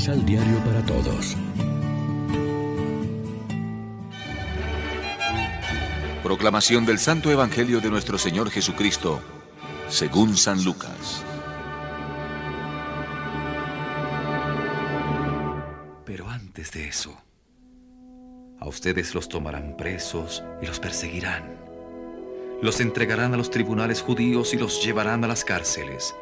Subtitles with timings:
[0.00, 1.36] Misal Diario para Todos.
[6.22, 9.20] Proclamación del Santo Evangelio de nuestro Señor Jesucristo,
[9.90, 11.22] según San Lucas.
[16.06, 17.14] Pero antes de eso,
[18.58, 21.58] a ustedes los tomarán presos y los perseguirán.
[22.62, 26.14] Los entregarán a los tribunales judíos y los llevarán a las cárceles.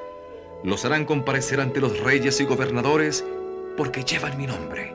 [0.64, 3.24] Los harán comparecer ante los reyes y gobernadores
[3.78, 4.92] porque llevan mi nombre.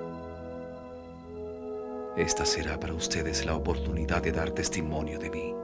[2.18, 5.56] Esta será para ustedes la oportunidad de dar testimonio de mí.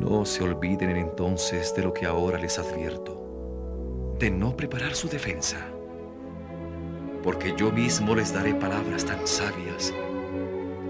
[0.00, 5.58] No se olviden entonces de lo que ahora les advierto, de no preparar su defensa,
[7.22, 9.94] porque yo mismo les daré palabras tan sabias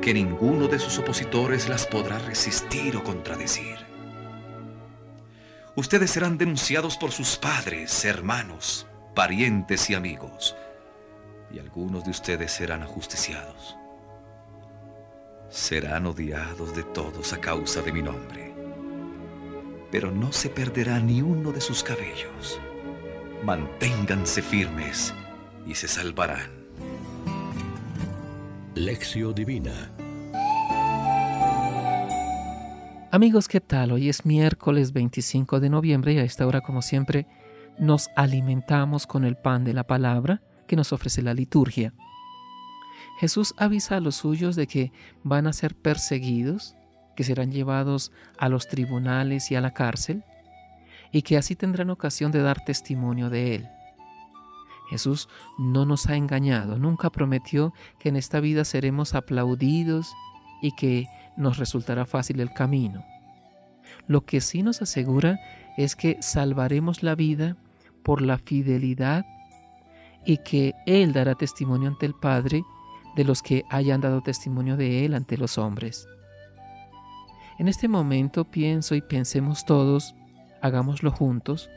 [0.00, 3.76] que ninguno de sus opositores las podrá resistir o contradecir.
[5.76, 10.56] Ustedes serán denunciados por sus padres, hermanos, parientes y amigos
[11.52, 13.76] y algunos de ustedes serán ajusticiados.
[15.48, 18.52] Serán odiados de todos a causa de mi nombre,
[19.90, 22.60] pero no se perderá ni uno de sus cabellos.
[23.44, 25.14] Manténganse firmes
[25.66, 26.50] y se salvarán.
[28.74, 29.90] Lección Divina
[33.14, 33.92] Amigos, ¿qué tal?
[33.92, 37.28] Hoy es miércoles 25 de noviembre y a esta hora, como siempre,
[37.78, 41.92] nos alimentamos con el pan de la palabra que nos ofrece la liturgia.
[43.19, 46.75] Jesús avisa a los suyos de que van a ser perseguidos,
[47.16, 50.25] que serán llevados a los tribunales y a la cárcel,
[51.12, 53.69] y que así tendrán ocasión de dar testimonio de Él.
[54.91, 55.28] Jesús
[55.59, 60.12] no nos ha engañado, nunca prometió que en esta vida seremos aplaudidos
[60.61, 63.05] y que nos resultará fácil el camino.
[64.06, 65.38] Lo que sí nos asegura
[65.77, 67.56] es que salvaremos la vida
[68.05, 69.26] por la fidelidad
[70.25, 72.65] y que Él dará testimonio ante el Padre
[73.16, 76.09] de los que hayan dado testimonio de Él ante los hombres.
[77.59, 80.15] En este momento pienso y pensemos todos,
[80.60, 81.70] hagámoslo juntos,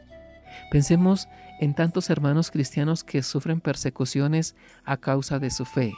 [0.71, 1.27] pensemos
[1.59, 4.55] en tantos hermanos cristianos que sufren persecuciones
[4.85, 5.94] a causa de su fe.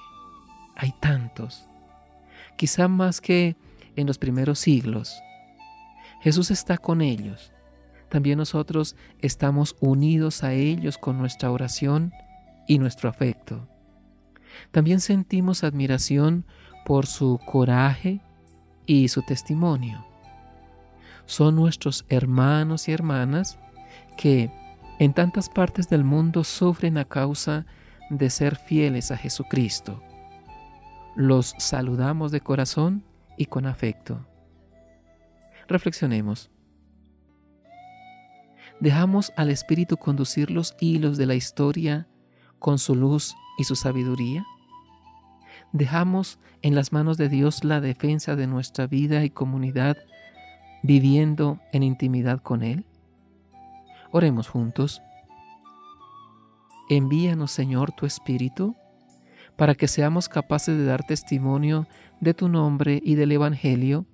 [0.75, 1.65] Hay tantos,
[2.57, 3.55] quizá más que
[3.95, 5.21] en los primeros siglos.
[6.21, 7.53] Jesús está con ellos.
[8.09, 12.11] También nosotros estamos unidos a ellos con nuestra oración
[12.67, 13.67] y nuestro afecto.
[14.71, 16.45] También sentimos admiración
[16.85, 18.21] por su coraje
[18.85, 20.05] y su testimonio.
[21.25, 23.59] Son nuestros hermanos y hermanas
[24.17, 24.51] que
[24.97, 27.65] en tantas partes del mundo sufren a causa
[28.09, 30.01] de ser fieles a Jesucristo.
[31.15, 33.03] Los saludamos de corazón
[33.37, 34.25] y con afecto.
[35.67, 36.49] Reflexionemos.
[38.79, 42.07] Dejamos al Espíritu conducir los hilos de la historia
[42.59, 44.45] con su luz y su sabiduría?
[45.71, 49.97] ¿Dejamos en las manos de Dios la defensa de nuestra vida y comunidad
[50.81, 52.85] viviendo en intimidad con Él?
[54.11, 55.01] Oremos juntos.
[56.89, 58.75] Envíanos, Señor, tu Espíritu,
[59.55, 61.87] para que seamos capaces de dar testimonio
[62.19, 64.05] de tu nombre y del Evangelio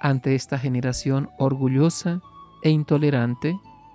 [0.00, 2.20] ante esta generación orgullosa
[2.62, 3.56] e intolerante.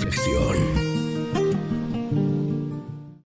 [0.00, 0.69] Reflexión.